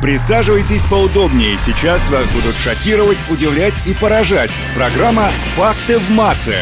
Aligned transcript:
Присаживайтесь 0.00 0.82
поудобнее. 0.82 1.58
Сейчас 1.58 2.08
вас 2.08 2.30
будут 2.30 2.54
шокировать, 2.54 3.18
удивлять 3.30 3.74
и 3.86 3.94
поражать. 3.94 4.50
Программа 4.76 5.30
«Факты 5.56 5.98
в 5.98 6.10
массы». 6.10 6.54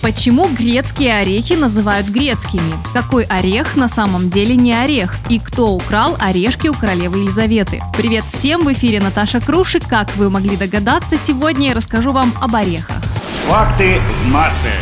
Почему 0.00 0.48
грецкие 0.48 1.14
орехи 1.14 1.52
называют 1.52 2.08
грецкими? 2.08 2.74
Какой 2.92 3.22
орех 3.22 3.76
на 3.76 3.86
самом 3.86 4.30
деле 4.30 4.56
не 4.56 4.72
орех? 4.72 5.14
И 5.28 5.38
кто 5.38 5.68
украл 5.68 6.16
орешки 6.20 6.66
у 6.66 6.74
королевы 6.74 7.20
Елизаветы? 7.20 7.80
Привет 7.96 8.24
всем, 8.24 8.64
в 8.64 8.72
эфире 8.72 9.00
Наташа 9.00 9.38
Круши. 9.38 9.78
Как 9.78 10.16
вы 10.16 10.28
могли 10.28 10.56
догадаться, 10.56 11.16
сегодня 11.16 11.68
я 11.68 11.74
расскажу 11.74 12.10
вам 12.10 12.34
об 12.42 12.56
орехах. 12.56 13.00
Факты 13.46 14.00
в 14.24 14.28
массы. 14.32 14.72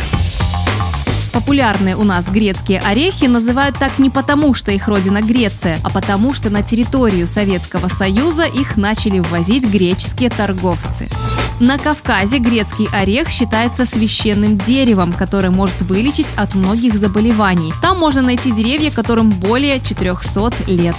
Популярные 1.31 1.95
у 1.95 2.03
нас 2.03 2.25
грецкие 2.25 2.79
орехи 2.79 3.25
называют 3.25 3.77
так 3.79 3.99
не 3.99 4.09
потому, 4.09 4.53
что 4.53 4.71
их 4.71 4.87
родина 4.87 5.21
Греция, 5.21 5.79
а 5.83 5.89
потому, 5.89 6.33
что 6.33 6.49
на 6.49 6.61
территорию 6.61 7.25
Советского 7.25 7.87
Союза 7.87 8.43
их 8.43 8.75
начали 8.75 9.19
ввозить 9.19 9.63
греческие 9.63 10.29
торговцы. 10.29 11.09
На 11.61 11.77
Кавказе 11.77 12.39
грецкий 12.39 12.89
орех 12.91 13.29
считается 13.29 13.85
священным 13.85 14.57
деревом, 14.57 15.13
которое 15.13 15.51
может 15.51 15.81
вылечить 15.83 16.33
от 16.35 16.55
многих 16.55 16.97
заболеваний. 16.97 17.73
Там 17.81 17.99
можно 17.99 18.21
найти 18.21 18.51
деревья, 18.51 18.91
которым 18.91 19.29
более 19.29 19.79
400 19.79 20.53
лет. 20.67 20.95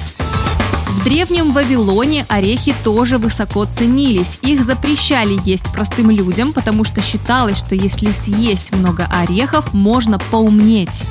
В 0.93 1.05
древнем 1.05 1.53
Вавилоне 1.53 2.27
орехи 2.29 2.75
тоже 2.85 3.17
высоко 3.17 3.65
ценились. 3.65 4.39
Их 4.43 4.63
запрещали 4.63 5.39
есть 5.45 5.73
простым 5.73 6.11
людям, 6.11 6.53
потому 6.53 6.85
что 6.85 7.01
считалось, 7.01 7.59
что 7.59 7.75
если 7.75 8.13
съесть 8.13 8.73
много 8.73 9.07
орехов, 9.07 9.73
можно 9.73 10.19
поумнеть. 10.19 11.05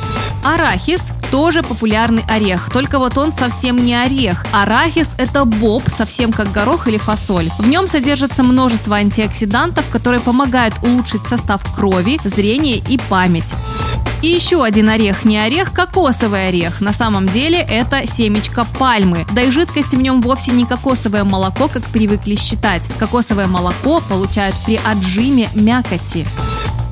Арахис 0.43 1.11
тоже 1.31 1.63
популярный 1.63 2.23
орех, 2.29 2.69
только 2.71 2.99
вот 2.99 3.17
он 3.17 3.31
совсем 3.31 3.83
не 3.83 3.95
орех. 3.95 4.45
Арахис– 4.53 5.15
это 5.17 5.45
боб, 5.45 5.83
совсем 5.87 6.31
как 6.31 6.51
горох 6.51 6.87
или 6.87 6.97
фасоль. 6.97 7.49
В 7.57 7.67
нем 7.67 7.87
содержится 7.87 8.43
множество 8.43 8.97
антиоксидантов, 8.97 9.89
которые 9.89 10.21
помогают 10.21 10.75
улучшить 10.83 11.25
состав 11.25 11.61
крови, 11.75 12.19
зрение 12.23 12.77
и 12.77 12.99
память. 13.09 13.55
И 14.21 14.27
еще 14.27 14.63
один 14.63 14.89
орех, 14.89 15.25
не 15.25 15.39
орех, 15.39 15.73
кокосовый 15.73 16.47
орех. 16.47 16.79
На 16.79 16.93
самом 16.93 17.27
деле 17.27 17.57
это 17.57 18.05
семечко 18.05 18.67
пальмы. 18.77 19.25
Да 19.33 19.41
и 19.41 19.49
жидкость 19.49 19.93
в 19.95 20.01
нем 20.01 20.21
вовсе 20.21 20.51
не 20.51 20.65
кокосовое 20.65 21.23
молоко, 21.23 21.67
как 21.67 21.83
привыкли 21.85 22.35
считать. 22.35 22.87
Кокосовое 22.99 23.47
молоко 23.47 23.99
получают 24.01 24.55
при 24.65 24.79
отжиме 24.83 25.49
мякоти. 25.55 26.27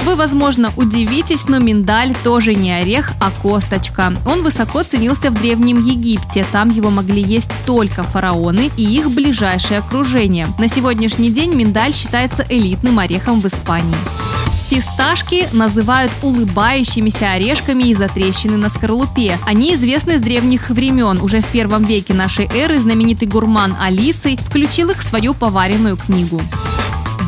Вы, 0.05 0.16
возможно, 0.16 0.73
удивитесь, 0.75 1.47
но 1.47 1.59
миндаль 1.59 2.16
тоже 2.23 2.55
не 2.55 2.72
орех, 2.72 3.11
а 3.22 3.30
косточка. 3.30 4.11
Он 4.25 4.41
высоко 4.41 4.81
ценился 4.81 5.30
в 5.30 5.35
Древнем 5.35 5.83
Египте. 5.83 6.47
Там 6.52 6.69
его 6.69 6.89
могли 6.89 7.22
есть 7.22 7.52
только 7.67 8.03
фараоны 8.03 8.72
и 8.75 8.83
их 8.83 9.11
ближайшее 9.11 9.81
окружение. 9.81 10.47
На 10.57 10.67
сегодняшний 10.67 11.30
день 11.30 11.53
миндаль 11.53 11.94
считается 11.94 12.44
элитным 12.50 12.97
орехом 12.97 13.39
в 13.39 13.45
Испании. 13.45 14.28
Фисташки 14.70 15.50
называют 15.52 16.12
улыбающимися 16.22 17.31
орешками 17.31 17.86
из-за 17.86 18.08
трещины 18.08 18.56
на 18.56 18.70
скорлупе. 18.70 19.39
Они 19.48 19.73
известны 19.73 20.20
с 20.20 20.22
древних 20.22 20.70
времен. 20.70 21.20
Уже 21.22 21.42
в 21.42 21.48
первом 21.48 21.86
веке 21.86 22.14
нашей 22.14 22.45
эры 22.45 22.78
знаменитый 22.78 23.28
гурман 23.28 23.75
Алицей 23.81 24.38
включил 24.38 24.92
их 24.92 25.00
в 25.00 25.03
свою 25.03 25.34
поваренную 25.34 25.97
книгу. 25.97 26.40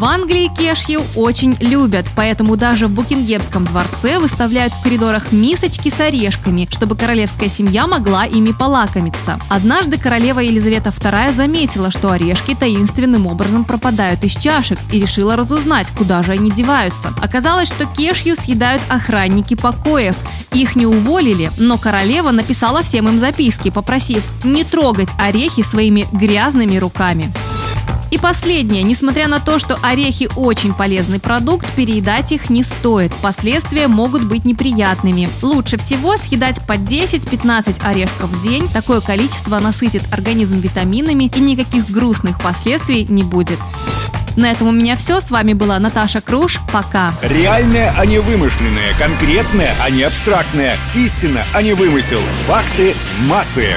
В 0.02 0.06
Англии 0.06 0.50
кешью 0.58 1.04
очень 1.16 1.56
любят, 1.60 2.08
поэтому 2.16 2.58
даже 2.58 2.88
в 2.88 2.90
Букингемском 2.90 3.66
дворце 3.66 4.18
выставляют 4.18 4.74
в 4.74 4.82
коридорах 4.82 5.32
мисочки 5.32 5.90
с 5.90 6.00
орешками, 6.00 6.68
чтобы 6.72 6.98
королевская 6.98 7.50
семья 7.50 7.86
могла 7.86 8.26
ими 8.26 8.52
полакомиться. 8.52 9.40
Однажды 9.48 10.00
королева 10.00 10.40
Елизавета 10.40 10.90
II 10.90 11.34
заметила, 11.34 11.92
что 11.92 12.10
орешки 12.10 12.56
таинственным 12.56 13.28
образом 13.28 13.64
пропадают 13.64 14.24
из 14.24 14.36
чашек 14.36 14.80
и 14.92 15.00
решила 15.00 15.36
разузнать, 15.36 15.92
куда 15.96 16.24
же 16.24 16.32
они 16.32 16.50
деваются. 16.50 17.14
Оказалось, 17.22 17.68
что 17.68 17.86
кешью 17.86 18.36
съедают 18.36 18.82
охранники 18.90 19.54
покоев. 19.54 20.16
Их 20.52 20.76
не 20.76 20.88
уволили, 20.88 21.52
но 21.58 21.78
королева 21.78 22.32
написала 22.32 22.82
всем 22.82 23.08
им 23.08 23.20
записки, 23.20 23.70
попросив 23.70 24.24
не 24.44 24.64
трогать 24.64 25.10
орехи 25.20 25.62
своими 25.62 26.08
грязными 26.12 26.78
руками. 26.78 27.32
И 28.12 28.18
последнее. 28.18 28.84
Несмотря 28.84 29.30
на 29.30 29.40
то, 29.40 29.58
что 29.58 29.80
орехи 29.82 30.30
очень 30.36 30.74
полезный 30.74 31.20
продукт, 31.20 31.66
переедать 31.76 32.34
их 32.34 32.50
не 32.50 32.62
стоит. 32.64 33.14
Последствия 33.22 33.88
могут 33.88 34.24
быть 34.24 34.44
неприятными. 34.44 35.30
Лучше 35.42 35.78
всего 35.78 36.18
съедать 36.18 36.62
по 36.68 36.74
10-15 36.74 37.82
орешков 37.82 38.30
в 38.30 38.44
день. 38.44 38.68
Такое 38.68 39.00
количество 39.00 39.60
насытит 39.60 40.04
организм 40.12 40.60
витаминами 40.60 41.32
и 41.34 41.40
никаких 41.40 41.90
грустных 41.90 42.42
последствий 42.42 43.06
не 43.08 43.24
будет. 43.24 43.60
На 44.36 44.52
этом 44.52 44.68
у 44.68 44.72
меня 44.72 44.98
все. 44.98 45.22
С 45.22 45.32
вами 45.32 45.54
была 45.54 45.80
Наташа 45.80 46.20
Круш. 46.20 46.60
Пока. 46.72 47.14
Реальное, 47.22 47.94
а 47.98 48.06
не 48.06 48.20
вымышленное. 48.20 48.94
Конкретное, 49.00 49.74
а 49.82 49.90
не 49.90 50.04
абстрактное. 50.04 50.76
Истина, 50.96 51.44
а 51.54 51.62
не 51.62 51.74
вымысел. 51.74 52.20
Факты 52.46 52.94
массы. 53.28 53.70